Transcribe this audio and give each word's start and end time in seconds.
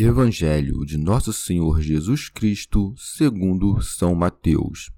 Evangelho 0.00 0.86
de 0.86 0.96
Nosso 0.96 1.32
Senhor 1.32 1.82
Jesus 1.82 2.28
Cristo, 2.28 2.94
segundo 2.96 3.82
São 3.82 4.14
Mateus. 4.14 4.92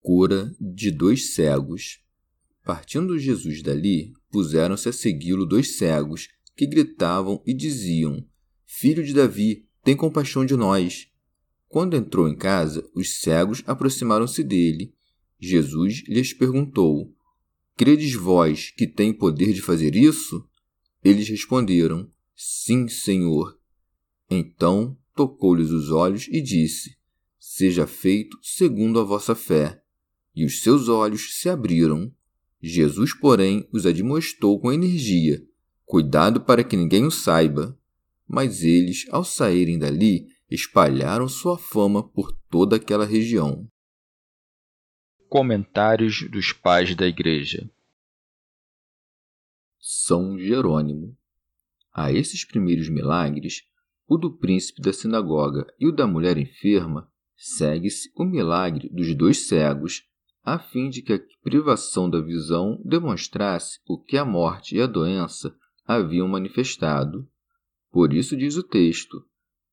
Cura 0.00 0.54
de 0.60 0.92
dois 0.92 1.34
cegos. 1.34 1.98
Partindo 2.62 3.18
Jesus 3.18 3.60
dali, 3.60 4.12
puseram-se 4.30 4.88
a 4.88 4.92
segui-lo 4.92 5.44
dois 5.44 5.76
cegos, 5.76 6.28
que 6.54 6.68
gritavam 6.68 7.42
e 7.44 7.52
diziam: 7.52 8.24
Filho 8.64 9.04
de 9.04 9.12
Davi, 9.12 9.66
tem 9.82 9.96
compaixão 9.96 10.46
de 10.46 10.54
nós. 10.54 11.08
Quando 11.66 11.96
entrou 11.96 12.28
em 12.28 12.36
casa, 12.36 12.88
os 12.94 13.18
cegos 13.18 13.64
aproximaram-se 13.66 14.44
dele. 14.44 14.94
Jesus 15.40 16.04
lhes 16.06 16.32
perguntou: 16.32 17.12
Credes 17.76 18.14
vós 18.14 18.70
que 18.70 18.86
tem 18.86 19.12
poder 19.12 19.52
de 19.52 19.60
fazer 19.60 19.96
isso? 19.96 20.48
Eles 21.02 21.28
responderam: 21.28 22.08
Sim, 22.40 22.86
Senhor. 22.86 23.58
Então 24.30 24.96
tocou-lhes 25.12 25.70
os 25.70 25.90
olhos 25.90 26.28
e 26.28 26.40
disse: 26.40 26.96
Seja 27.36 27.84
feito 27.84 28.38
segundo 28.40 29.00
a 29.00 29.02
vossa 29.02 29.34
fé. 29.34 29.82
E 30.32 30.44
os 30.44 30.62
seus 30.62 30.88
olhos 30.88 31.40
se 31.40 31.48
abriram. 31.48 32.14
Jesus, 32.62 33.12
porém, 33.12 33.68
os 33.72 33.84
admoestou 33.84 34.60
com 34.60 34.72
energia: 34.72 35.44
Cuidado 35.84 36.40
para 36.40 36.62
que 36.62 36.76
ninguém 36.76 37.04
o 37.04 37.10
saiba. 37.10 37.76
Mas 38.24 38.62
eles, 38.62 39.04
ao 39.10 39.24
saírem 39.24 39.76
dali, 39.76 40.28
espalharam 40.48 41.26
sua 41.26 41.58
fama 41.58 42.08
por 42.08 42.30
toda 42.48 42.76
aquela 42.76 43.04
região. 43.04 43.68
Comentários 45.28 46.22
dos 46.30 46.52
Pais 46.52 46.94
da 46.94 47.06
Igreja 47.08 47.68
São 49.80 50.38
Jerônimo 50.38 51.17
a 51.94 52.12
esses 52.12 52.44
primeiros 52.44 52.88
milagres, 52.88 53.62
o 54.06 54.16
do 54.16 54.36
príncipe 54.36 54.80
da 54.80 54.92
sinagoga 54.92 55.66
e 55.78 55.86
o 55.86 55.92
da 55.92 56.06
mulher 56.06 56.38
enferma, 56.38 57.10
segue-se 57.36 58.10
o 58.16 58.24
milagre 58.24 58.88
dos 58.88 59.14
dois 59.14 59.46
cegos, 59.46 60.02
a 60.42 60.58
fim 60.58 60.88
de 60.88 61.02
que 61.02 61.12
a 61.12 61.20
privação 61.42 62.08
da 62.08 62.20
visão 62.20 62.80
demonstrasse 62.84 63.80
o 63.86 63.98
que 63.98 64.16
a 64.16 64.24
morte 64.24 64.76
e 64.76 64.80
a 64.80 64.86
doença 64.86 65.54
haviam 65.86 66.26
manifestado. 66.26 67.28
Por 67.90 68.12
isso 68.12 68.36
diz 68.36 68.56
o 68.56 68.62
texto: 68.62 69.24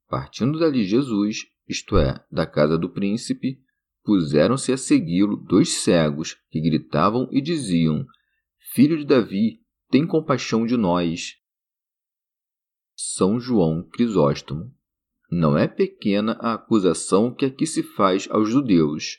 Partindo 0.08 0.60
dali 0.60 0.84
Jesus, 0.84 1.46
isto 1.68 1.98
é, 1.98 2.24
da 2.32 2.46
casa 2.46 2.78
do 2.78 2.90
príncipe, 2.90 3.60
puseram-se 4.04 4.72
a 4.72 4.78
segui-lo 4.78 5.36
dois 5.36 5.70
cegos 5.70 6.38
que 6.50 6.62
gritavam 6.62 7.28
e 7.32 7.42
diziam: 7.42 8.06
Filho 8.74 8.98
de 8.98 9.06
Davi, 9.06 9.62
tem 9.90 10.06
compaixão 10.06 10.66
de 10.66 10.78
nós. 10.78 11.36
São 12.98 13.42
João 13.42 13.84
Crisóstomo. 13.84 14.74
Não 15.30 15.58
é 15.58 15.68
pequena 15.68 16.38
a 16.40 16.54
acusação 16.54 17.34
que 17.34 17.44
aqui 17.44 17.68
se 17.68 17.84
faz 17.84 18.26
aos 18.32 18.50
judeus. 18.50 19.18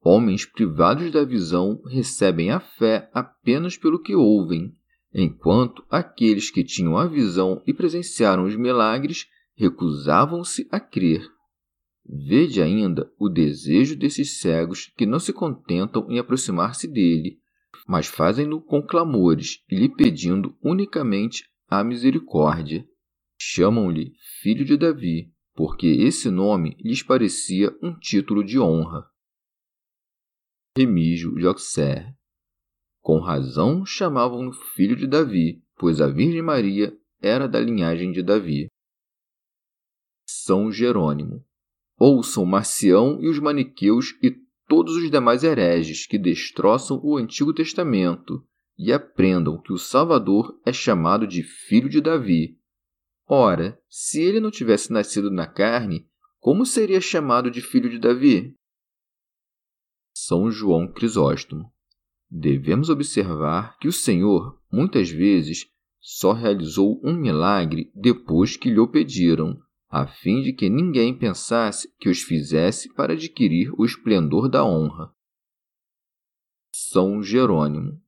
Homens 0.00 0.44
privados 0.44 1.10
da 1.10 1.24
visão 1.24 1.82
recebem 1.84 2.52
a 2.52 2.60
fé 2.60 3.10
apenas 3.12 3.76
pelo 3.76 4.00
que 4.00 4.14
ouvem, 4.14 4.76
enquanto 5.12 5.84
aqueles 5.90 6.48
que 6.48 6.62
tinham 6.62 6.96
a 6.96 7.08
visão 7.08 7.60
e 7.66 7.74
presenciaram 7.74 8.44
os 8.44 8.54
milagres 8.54 9.26
recusavam-se 9.56 10.68
a 10.70 10.78
crer. 10.78 11.28
Vede 12.06 12.62
ainda 12.62 13.12
o 13.18 13.28
desejo 13.28 13.96
desses 13.96 14.38
cegos 14.38 14.92
que 14.96 15.06
não 15.06 15.18
se 15.18 15.32
contentam 15.32 16.08
em 16.08 16.20
aproximar-se 16.20 16.86
dele, 16.86 17.40
mas 17.84 18.06
fazem-no 18.06 18.60
com 18.60 18.80
clamores 18.80 19.60
e 19.68 19.74
lhe 19.74 19.88
pedindo 19.88 20.56
unicamente 20.62 21.50
a 21.68 21.82
misericórdia. 21.82 22.86
Chamam-lhe 23.44 24.14
filho 24.40 24.64
de 24.64 24.76
Davi, 24.76 25.34
porque 25.52 25.88
esse 25.88 26.30
nome 26.30 26.76
lhes 26.78 27.02
parecia 27.02 27.76
um 27.82 27.92
título 27.98 28.44
de 28.44 28.56
honra. 28.56 29.04
Remígio 30.78 31.34
Auxerre. 31.48 32.14
Com 33.00 33.18
razão 33.18 33.84
chamavam-no 33.84 34.52
filho 34.52 34.94
de 34.94 35.08
Davi, 35.08 35.60
pois 35.76 36.00
a 36.00 36.06
Virgem 36.06 36.40
Maria 36.40 36.96
era 37.20 37.48
da 37.48 37.58
linhagem 37.58 38.12
de 38.12 38.22
Davi. 38.22 38.68
São 40.24 40.70
Jerônimo. 40.70 41.44
Ouçam 41.98 42.46
Marcião 42.46 43.20
e 43.20 43.28
os 43.28 43.40
maniqueus 43.40 44.16
e 44.22 44.30
todos 44.68 44.94
os 44.94 45.10
demais 45.10 45.42
hereges 45.42 46.06
que 46.06 46.16
destroçam 46.16 47.00
o 47.02 47.16
Antigo 47.16 47.52
Testamento 47.52 48.46
e 48.78 48.92
aprendam 48.92 49.60
que 49.60 49.72
o 49.72 49.78
Salvador 49.78 50.58
é 50.64 50.72
chamado 50.72 51.26
de 51.26 51.42
Filho 51.42 51.88
de 51.88 52.00
Davi, 52.00 52.61
Ora, 53.34 53.82
se 53.88 54.20
ele 54.20 54.40
não 54.40 54.50
tivesse 54.50 54.92
nascido 54.92 55.30
na 55.30 55.46
carne, 55.46 56.06
como 56.38 56.66
seria 56.66 57.00
chamado 57.00 57.50
de 57.50 57.62
filho 57.62 57.88
de 57.88 57.98
Davi? 57.98 58.54
São 60.14 60.50
João 60.50 60.86
Crisóstomo. 60.86 61.72
Devemos 62.30 62.90
observar 62.90 63.78
que 63.78 63.88
o 63.88 63.92
Senhor, 63.92 64.60
muitas 64.70 65.08
vezes, 65.08 65.66
só 65.98 66.32
realizou 66.34 67.00
um 67.02 67.16
milagre 67.16 67.90
depois 67.94 68.58
que 68.58 68.68
lhe 68.68 68.78
o 68.78 68.86
pediram, 68.86 69.58
a 69.88 70.06
fim 70.06 70.42
de 70.42 70.52
que 70.52 70.68
ninguém 70.68 71.18
pensasse 71.18 71.90
que 71.98 72.10
os 72.10 72.20
fizesse 72.20 72.92
para 72.92 73.14
adquirir 73.14 73.72
o 73.80 73.86
esplendor 73.86 74.46
da 74.46 74.62
honra. 74.62 75.10
São 76.70 77.22
Jerônimo. 77.22 77.98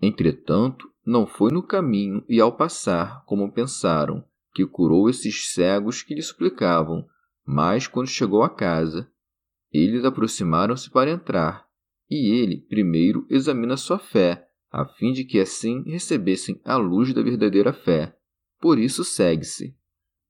Entretanto, 0.00 0.88
não 1.04 1.26
foi 1.26 1.50
no 1.50 1.64
caminho 1.64 2.24
e 2.28 2.40
ao 2.40 2.56
passar 2.56 3.24
como 3.24 3.50
pensaram, 3.52 4.24
que 4.52 4.66
curou 4.66 5.08
esses 5.08 5.52
cegos 5.52 6.02
que 6.02 6.14
lhe 6.14 6.22
suplicavam, 6.22 7.06
mas 7.46 7.86
quando 7.86 8.08
chegou 8.08 8.42
à 8.42 8.50
casa, 8.50 9.10
eles 9.72 10.04
aproximaram-se 10.04 10.90
para 10.90 11.10
entrar, 11.10 11.66
e 12.10 12.34
ele 12.40 12.62
primeiro 12.68 13.26
examina 13.28 13.76
sua 13.76 13.98
fé, 13.98 14.48
a 14.70 14.84
fim 14.84 15.12
de 15.12 15.24
que 15.24 15.38
assim 15.38 15.82
recebessem 15.82 16.60
a 16.64 16.76
luz 16.76 17.12
da 17.14 17.22
verdadeira 17.22 17.72
fé. 17.72 18.14
Por 18.60 18.78
isso 18.78 19.04
segue-se. 19.04 19.76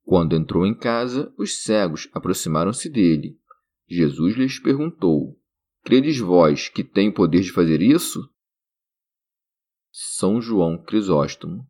Quando 0.03 0.37
entrou 0.37 0.67
em 0.67 0.75
casa, 0.75 1.33
os 1.37 1.63
cegos 1.63 2.09
aproximaram-se 2.13 2.89
dele. 2.89 3.39
Jesus 3.87 4.37
lhes 4.37 4.59
perguntou: 4.59 5.39
Credes 5.83 6.19
vós 6.19 6.69
que 6.69 6.85
tem 6.85 7.09
o 7.09 7.15
poder 7.15 7.41
de 7.41 7.53
fazer 7.53 7.81
isso? 7.81 8.21
São 9.91 10.41
João 10.41 10.83
Crisóstomo. 10.83 11.67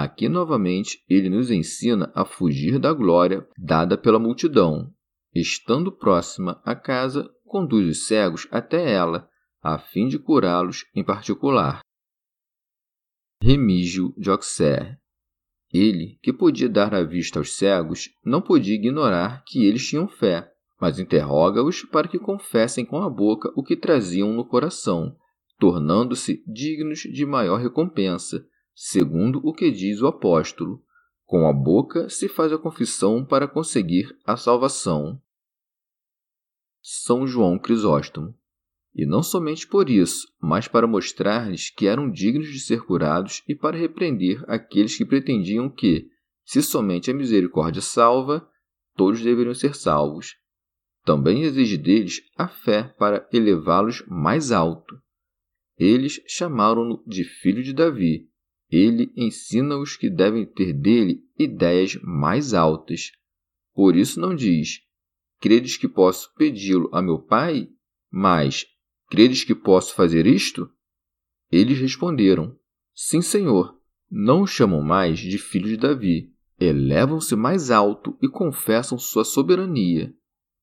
Aqui 0.00 0.28
novamente 0.28 1.02
ele 1.08 1.28
nos 1.28 1.50
ensina 1.50 2.12
a 2.14 2.24
fugir 2.24 2.78
da 2.78 2.92
glória 2.92 3.44
dada 3.58 3.98
pela 3.98 4.16
multidão. 4.16 4.94
Estando 5.34 5.90
próxima 5.90 6.62
à 6.64 6.76
casa, 6.76 7.28
conduz 7.44 7.88
os 7.88 8.06
cegos 8.06 8.46
até 8.52 8.92
ela, 8.92 9.28
a 9.60 9.76
fim 9.76 10.06
de 10.06 10.16
curá-los 10.16 10.84
em 10.94 11.02
particular. 11.02 11.80
Remígio 13.42 14.14
de 14.16 14.30
Auxerre 14.30 14.96
Ele, 15.74 16.16
que 16.22 16.32
podia 16.32 16.68
dar 16.68 16.94
a 16.94 17.02
vista 17.02 17.40
aos 17.40 17.56
cegos, 17.56 18.08
não 18.24 18.40
podia 18.40 18.76
ignorar 18.76 19.42
que 19.48 19.66
eles 19.66 19.84
tinham 19.84 20.06
fé, 20.06 20.48
mas 20.80 21.00
interroga-os 21.00 21.82
para 21.82 22.06
que 22.06 22.20
confessem 22.20 22.86
com 22.86 23.02
a 23.02 23.10
boca 23.10 23.52
o 23.56 23.64
que 23.64 23.76
traziam 23.76 24.32
no 24.32 24.46
coração, 24.46 25.16
tornando-se 25.58 26.40
dignos 26.46 27.00
de 27.00 27.26
maior 27.26 27.56
recompensa 27.56 28.46
segundo 28.80 29.40
o 29.42 29.52
que 29.52 29.72
diz 29.72 30.00
o 30.00 30.06
apóstolo: 30.06 30.80
Com 31.26 31.48
a 31.48 31.52
boca 31.52 32.08
se 32.08 32.28
faz 32.28 32.52
a 32.52 32.58
confissão 32.58 33.24
para 33.24 33.48
conseguir 33.48 34.16
a 34.24 34.36
salvação. 34.36 35.20
São 36.80 37.26
João 37.26 37.58
Crisóstomo. 37.58 38.38
E 38.94 39.04
não 39.04 39.22
somente 39.22 39.66
por 39.66 39.90
isso, 39.90 40.26
mas 40.40 40.66
para 40.66 40.86
mostrar-lhes 40.86 41.70
que 41.70 41.86
eram 41.86 42.10
dignos 42.10 42.48
de 42.48 42.60
ser 42.60 42.82
curados 42.82 43.42
e 43.48 43.54
para 43.54 43.76
repreender 43.76 44.42
aqueles 44.48 44.96
que 44.96 45.04
pretendiam 45.04 45.68
que, 45.68 46.08
se 46.44 46.62
somente 46.62 47.10
a 47.10 47.14
misericórdia 47.14 47.82
salva, 47.82 48.48
todos 48.96 49.20
deveriam 49.20 49.54
ser 49.54 49.74
salvos. 49.74 50.36
Também 51.04 51.42
exige 51.42 51.76
deles 51.76 52.22
a 52.36 52.48
fé 52.48 52.94
para 52.98 53.28
elevá-los 53.32 54.04
mais 54.06 54.50
alto. 54.50 55.00
Eles 55.76 56.20
chamaram-no 56.26 57.02
de 57.06 57.24
filho 57.24 57.62
de 57.62 57.72
Davi. 57.72 58.27
Ele 58.70 59.10
ensina-os 59.16 59.96
que 59.96 60.10
devem 60.10 60.44
ter 60.44 60.72
dele 60.72 61.24
ideias 61.38 61.98
mais 62.02 62.52
altas. 62.52 63.12
Por 63.74 63.96
isso 63.96 64.20
não 64.20 64.34
diz: 64.34 64.80
Credes 65.40 65.76
que 65.76 65.88
posso 65.88 66.34
pedi-lo 66.34 66.90
a 66.92 67.00
meu 67.00 67.18
pai? 67.18 67.68
Mas, 68.10 68.66
credes 69.08 69.44
que 69.44 69.54
posso 69.54 69.94
fazer 69.94 70.26
isto? 70.26 70.70
Eles 71.50 71.78
responderam: 71.78 72.56
Sim, 72.94 73.22
senhor. 73.22 73.78
Não 74.10 74.42
o 74.42 74.46
chamam 74.46 74.82
mais 74.82 75.18
de 75.18 75.38
filho 75.38 75.68
de 75.68 75.76
Davi. 75.76 76.32
Elevam-se 76.58 77.36
mais 77.36 77.70
alto 77.70 78.16
e 78.20 78.28
confessam 78.28 78.98
sua 78.98 79.24
soberania. 79.24 80.12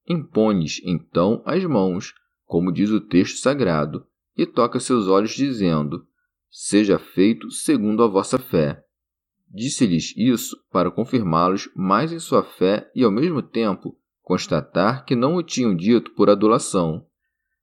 Impõe-lhes, 0.08 0.82
então, 0.84 1.42
as 1.46 1.64
mãos, 1.64 2.14
como 2.46 2.72
diz 2.72 2.90
o 2.90 3.00
texto 3.00 3.38
sagrado, 3.38 4.06
e 4.36 4.46
toca 4.46 4.80
seus 4.80 5.08
olhos, 5.08 5.32
dizendo: 5.32 6.06
Seja 6.58 6.98
feito 6.98 7.52
segundo 7.52 8.02
a 8.02 8.08
vossa 8.08 8.40
fé. 8.40 8.82
Disse-lhes 9.54 10.14
isso 10.16 10.56
para 10.72 10.90
confirmá-los 10.90 11.70
mais 11.76 12.14
em 12.14 12.20
sua 12.20 12.46
fé 12.46 12.90
e, 12.96 13.04
ao 13.04 13.12
mesmo 13.12 13.42
tempo, 13.42 14.00
constatar 14.22 15.04
que 15.04 15.18
não 15.18 15.36
o 15.36 15.44
tinham 15.44 15.76
dito 15.76 16.12
por 16.12 16.30
adulação. 16.30 17.06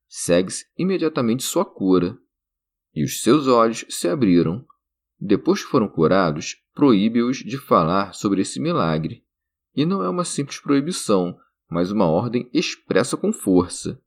Segue-se 0.07 0.67
imediatamente 0.77 1.41
sua 1.41 1.65
cura. 1.65 2.15
E 2.93 3.03
os 3.03 3.23
seus 3.23 3.47
olhos 3.47 3.83
se 3.89 4.07
abriram. 4.07 4.63
Depois 5.19 5.63
que 5.63 5.71
foram 5.71 5.87
curados, 5.87 6.57
proíbe-os 6.75 7.37
de 7.37 7.57
falar 7.57 8.13
sobre 8.13 8.43
esse 8.43 8.59
milagre. 8.59 9.23
E 9.75 9.87
não 9.87 10.03
é 10.03 10.09
uma 10.09 10.23
simples 10.23 10.59
proibição, 10.59 11.35
mas 11.67 11.89
uma 11.89 12.05
ordem 12.05 12.47
expressa 12.53 13.17
com 13.17 13.33
força. 13.33 13.99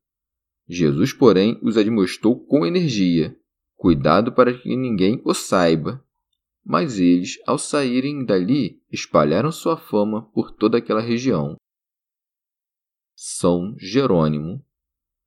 Jesus, 0.69 1.13
porém, 1.13 1.59
os 1.61 1.77
admoestou 1.77 2.39
com 2.47 2.65
energia: 2.65 3.37
cuidado 3.77 4.33
para 4.33 4.53
que 4.53 4.75
ninguém 4.75 5.21
o 5.25 5.35
saiba. 5.35 6.03
Mas 6.65 6.99
eles, 6.99 7.39
ao 7.47 7.59
saírem 7.59 8.25
dali, 8.25 8.83
espalharam 8.91 9.53
sua 9.53 9.77
fama 9.77 10.23
por 10.33 10.51
toda 10.51 10.79
aquela 10.79 11.01
região. 11.01 11.57
São 13.15 13.77
Jerônimo. 13.79 14.65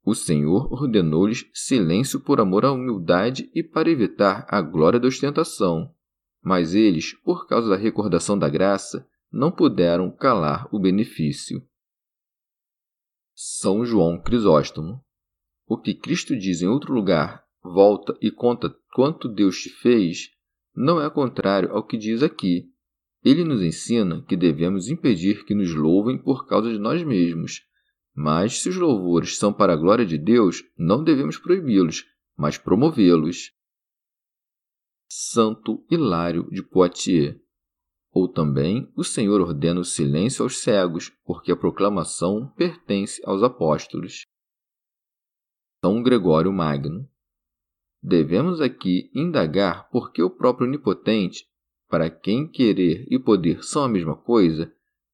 O 0.03 0.13
Senhor 0.13 0.71
ordenou-lhes 0.71 1.49
silêncio 1.53 2.19
por 2.19 2.39
amor 2.41 2.65
à 2.65 2.71
humildade 2.71 3.49
e 3.53 3.63
para 3.63 3.89
evitar 3.89 4.45
a 4.49 4.61
glória 4.61 4.99
da 4.99 5.07
ostentação. 5.07 5.93
Mas 6.41 6.73
eles, 6.73 7.13
por 7.13 7.47
causa 7.47 7.69
da 7.69 7.75
recordação 7.75 8.37
da 8.37 8.49
graça, 8.49 9.07
não 9.31 9.51
puderam 9.51 10.11
calar 10.11 10.67
o 10.73 10.79
benefício. 10.79 11.65
São 13.33 13.85
João 13.85 14.21
Crisóstomo. 14.21 15.03
O 15.65 15.77
que 15.77 15.93
Cristo 15.93 16.37
diz 16.37 16.61
em 16.61 16.67
outro 16.67 16.93
lugar, 16.93 17.45
volta 17.63 18.17
e 18.21 18.31
conta 18.31 18.75
quanto 18.93 19.27
Deus 19.27 19.61
te 19.61 19.69
fez, 19.69 20.29
não 20.75 21.01
é 21.01 21.09
contrário 21.09 21.71
ao 21.71 21.85
que 21.85 21.97
diz 21.97 22.23
aqui. 22.23 22.69
Ele 23.23 23.43
nos 23.43 23.61
ensina 23.61 24.23
que 24.23 24.37
devemos 24.37 24.87
impedir 24.87 25.43
que 25.45 25.53
nos 25.53 25.73
louvem 25.75 26.17
por 26.17 26.47
causa 26.47 26.71
de 26.71 26.79
nós 26.79 27.03
mesmos, 27.03 27.61
mas 28.15 28.61
se 28.61 28.69
os 28.69 28.77
louvores 28.77 29.37
são 29.37 29.51
para 29.51 29.73
a 29.73 29.75
glória 29.75 30.05
de 30.05 30.17
Deus, 30.17 30.63
não 30.77 31.03
devemos 31.03 31.37
proibi-los, 31.37 32.05
mas 32.37 32.57
promovê-los. 32.57 33.51
Santo 35.11 35.85
Hilário 35.89 36.49
de 36.51 36.63
Poitiers. 36.63 37.37
Ou 38.11 38.27
também, 38.27 38.91
o 38.95 39.03
Senhor 39.03 39.39
ordena 39.41 39.81
o 39.81 39.85
silêncio 39.85 40.43
aos 40.43 40.57
cegos, 40.57 41.09
porque 41.23 41.51
a 41.51 41.57
proclamação 41.57 42.51
pertence 42.55 43.21
aos 43.25 43.43
apóstolos. 43.43 44.23
São 45.83 46.01
Gregório 46.01 46.51
Magno. 46.51 47.07
Devemos 48.01 48.61
aqui 48.61 49.11
indagar 49.13 49.89
por 49.89 50.11
que 50.11 50.23
o 50.23 50.29
próprio 50.29 50.67
Onipotente, 50.67 51.45
para 51.89 52.09
quem 52.09 52.47
querer 52.47 53.05
e 53.09 53.19
poder 53.19 53.63
são 53.63 53.83
a 53.83 53.89
mesma 53.89 54.15
coisa, 54.15 54.71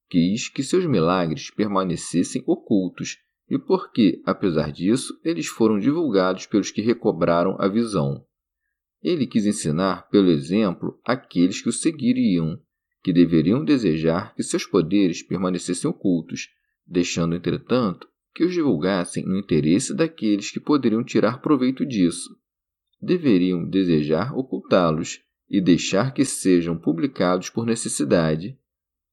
quis 0.09 0.49
que 0.49 0.63
seus 0.63 0.85
milagres 0.85 1.49
permanecessem 1.49 2.43
ocultos 2.45 3.17
e 3.49 3.57
porque, 3.57 4.21
apesar 4.25 4.71
disso, 4.71 5.19
eles 5.23 5.47
foram 5.47 5.79
divulgados 5.79 6.45
pelos 6.45 6.71
que 6.71 6.81
recobraram 6.81 7.55
a 7.59 7.67
visão. 7.67 8.23
Ele 9.01 9.27
quis 9.27 9.45
ensinar, 9.45 10.07
pelo 10.09 10.29
exemplo, 10.29 10.99
aqueles 11.05 11.61
que 11.61 11.69
o 11.69 11.73
seguiriam, 11.73 12.59
que 13.03 13.13
deveriam 13.13 13.63
desejar 13.63 14.33
que 14.35 14.43
seus 14.43 14.65
poderes 14.65 15.21
permanecessem 15.21 15.89
ocultos, 15.89 16.49
deixando, 16.85 17.35
entretanto, 17.35 18.07
que 18.33 18.43
os 18.43 18.53
divulgassem 18.53 19.23
no 19.25 19.37
interesse 19.37 19.93
daqueles 19.93 20.51
que 20.51 20.59
poderiam 20.59 21.03
tirar 21.03 21.39
proveito 21.39 21.85
disso. 21.85 22.35
Deveriam 23.01 23.67
desejar 23.67 24.35
ocultá-los 24.35 25.21
e 25.49 25.61
deixar 25.61 26.13
que 26.13 26.25
sejam 26.25 26.77
publicados 26.77 27.49
por 27.49 27.65
necessidade, 27.65 28.57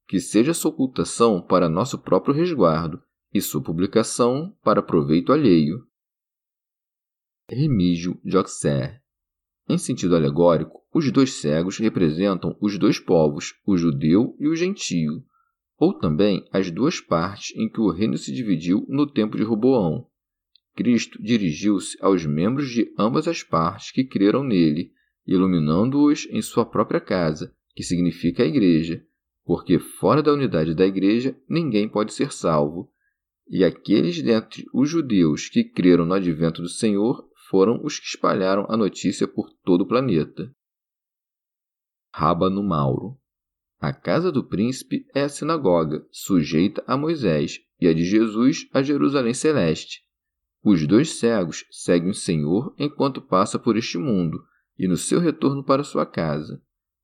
que 0.06 0.20
seja 0.20 0.54
sua 0.54 0.70
ocultação 0.70 1.40
para 1.40 1.68
nosso 1.68 1.98
próprio 1.98 2.34
resguardo 2.34 3.02
e 3.32 3.40
sua 3.40 3.62
publicação 3.62 4.54
para 4.62 4.82
proveito 4.82 5.32
alheio. 5.32 5.86
Remígio 7.48 8.20
de 8.24 8.36
Auxerre 8.36 9.00
Em 9.68 9.78
sentido 9.78 10.16
alegórico, 10.16 10.82
os 10.94 11.10
dois 11.10 11.34
cegos 11.34 11.78
representam 11.78 12.56
os 12.60 12.78
dois 12.78 12.98
povos, 12.98 13.54
o 13.66 13.76
judeu 13.76 14.36
e 14.38 14.48
o 14.48 14.54
gentio, 14.54 15.24
ou 15.78 15.98
também 15.98 16.46
as 16.52 16.70
duas 16.70 17.00
partes 17.00 17.56
em 17.56 17.68
que 17.68 17.80
o 17.80 17.90
reino 17.90 18.16
se 18.16 18.32
dividiu 18.32 18.86
no 18.88 19.06
tempo 19.10 19.36
de 19.36 19.42
Roboão. 19.42 20.06
Cristo 20.74 21.22
dirigiu-se 21.22 21.96
aos 22.00 22.24
membros 22.24 22.70
de 22.70 22.92
ambas 22.98 23.28
as 23.28 23.42
partes 23.42 23.90
que 23.90 24.04
creram 24.04 24.42
nele, 24.42 24.92
iluminando-os 25.26 26.26
em 26.30 26.40
sua 26.40 26.64
própria 26.64 27.00
casa, 27.00 27.54
que 27.74 27.82
significa 27.82 28.42
a 28.42 28.46
Igreja, 28.46 29.04
porque 29.44 29.78
fora 29.78 30.22
da 30.22 30.32
unidade 30.32 30.74
da 30.74 30.86
Igreja 30.86 31.36
ninguém 31.48 31.88
pode 31.88 32.12
ser 32.12 32.32
salvo. 32.32 32.90
E 33.48 33.64
aqueles 33.64 34.22
dentre 34.22 34.64
os 34.72 34.88
judeus 34.88 35.48
que 35.48 35.64
creram 35.64 36.06
no 36.06 36.14
advento 36.14 36.62
do 36.62 36.68
Senhor 36.68 37.28
foram 37.50 37.84
os 37.84 37.98
que 37.98 38.06
espalharam 38.06 38.64
a 38.68 38.76
notícia 38.76 39.28
por 39.28 39.50
todo 39.62 39.82
o 39.82 39.86
planeta. 39.86 40.50
Rábano 42.14 42.62
Mauro 42.62 43.18
A 43.78 43.92
casa 43.92 44.32
do 44.32 44.46
príncipe 44.46 45.06
é 45.14 45.22
a 45.22 45.28
sinagoga, 45.28 46.06
sujeita 46.10 46.82
a 46.86 46.96
Moisés, 46.96 47.58
e 47.80 47.88
a 47.88 47.92
de 47.92 48.04
Jesus 48.04 48.68
a 48.72 48.82
Jerusalém 48.82 49.34
Celeste. 49.34 50.02
Os 50.62 50.86
dois 50.86 51.18
cegos 51.18 51.64
seguem 51.70 52.10
o 52.10 52.14
Senhor 52.14 52.74
enquanto 52.78 53.20
passa 53.20 53.58
por 53.58 53.76
este 53.76 53.98
mundo 53.98 54.44
e 54.78 54.86
no 54.86 54.96
seu 54.96 55.20
retorno 55.20 55.64
para 55.64 55.84
sua 55.84 56.06
casa 56.06 56.62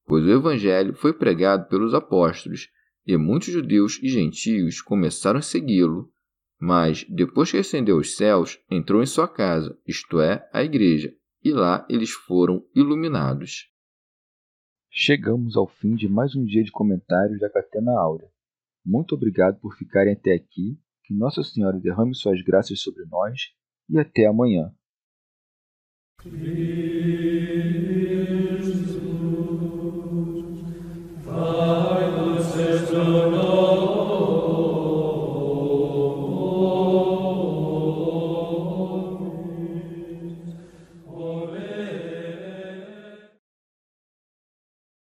pois 0.08 0.24
o 0.24 0.30
Evangelho 0.30 0.94
foi 0.94 1.12
pregado 1.12 1.68
pelos 1.68 1.92
apóstolos 1.92 2.70
e 3.06 3.14
muitos 3.18 3.52
judeus 3.52 4.00
e 4.02 4.08
gentios 4.08 4.80
começaram 4.80 5.38
a 5.38 5.42
segui-lo. 5.42 6.10
Mas, 6.58 7.04
depois 7.04 7.50
que 7.50 7.58
ascendeu 7.58 7.98
aos 7.98 8.16
céus, 8.16 8.58
entrou 8.70 9.02
em 9.02 9.06
sua 9.06 9.28
casa, 9.28 9.78
isto 9.86 10.20
é, 10.20 10.48
a 10.52 10.64
igreja, 10.64 11.14
e 11.44 11.52
lá 11.52 11.86
eles 11.88 12.10
foram 12.10 12.64
iluminados. 12.74 13.70
Chegamos 14.90 15.56
ao 15.56 15.68
fim 15.68 15.94
de 15.94 16.08
mais 16.08 16.34
um 16.34 16.44
dia 16.44 16.64
de 16.64 16.72
comentários 16.72 17.38
da 17.38 17.50
Catena 17.50 17.92
Áurea. 17.92 18.28
Muito 18.84 19.14
obrigado 19.14 19.60
por 19.60 19.76
ficarem 19.76 20.14
até 20.14 20.34
aqui, 20.34 20.80
que 21.08 21.14
Nossa 21.14 21.42
Senhora 21.42 21.80
derrame 21.80 22.14
suas 22.14 22.42
graças 22.42 22.82
sobre 22.82 23.06
nós 23.06 23.54
e 23.88 23.98
até 23.98 24.26
amanhã. 24.26 24.70